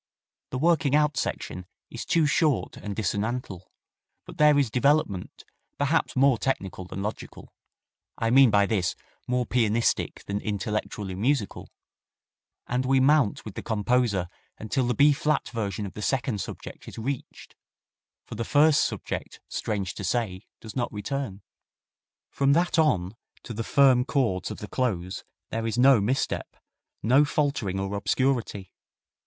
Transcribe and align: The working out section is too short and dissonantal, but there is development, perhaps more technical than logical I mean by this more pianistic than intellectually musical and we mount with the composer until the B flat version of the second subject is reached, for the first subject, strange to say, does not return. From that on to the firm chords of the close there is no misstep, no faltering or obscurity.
The 0.49 0.57
working 0.57 0.95
out 0.95 1.15
section 1.15 1.67
is 1.91 2.05
too 2.07 2.25
short 2.25 2.75
and 2.75 2.95
dissonantal, 2.95 3.71
but 4.25 4.39
there 4.39 4.57
is 4.57 4.71
development, 4.71 5.43
perhaps 5.77 6.15
more 6.15 6.39
technical 6.39 6.85
than 6.85 7.03
logical 7.03 7.53
I 8.17 8.31
mean 8.31 8.49
by 8.49 8.65
this 8.65 8.95
more 9.27 9.45
pianistic 9.45 10.23
than 10.25 10.41
intellectually 10.41 11.13
musical 11.13 11.69
and 12.65 12.83
we 12.83 12.99
mount 12.99 13.45
with 13.45 13.53
the 13.53 13.61
composer 13.61 14.27
until 14.57 14.87
the 14.87 14.95
B 14.95 15.13
flat 15.13 15.49
version 15.49 15.85
of 15.85 15.93
the 15.93 16.01
second 16.01 16.41
subject 16.41 16.87
is 16.87 16.97
reached, 16.97 17.55
for 18.25 18.33
the 18.33 18.43
first 18.43 18.81
subject, 18.83 19.39
strange 19.49 19.93
to 19.93 20.03
say, 20.03 20.41
does 20.59 20.75
not 20.75 20.91
return. 20.91 21.43
From 22.31 22.53
that 22.53 22.79
on 22.79 23.15
to 23.43 23.53
the 23.53 23.63
firm 23.63 24.05
chords 24.05 24.49
of 24.49 24.57
the 24.57 24.67
close 24.67 25.23
there 25.51 25.67
is 25.67 25.77
no 25.77 26.01
misstep, 26.01 26.57
no 27.03 27.23
faltering 27.23 27.79
or 27.79 27.95
obscurity. 27.95 28.73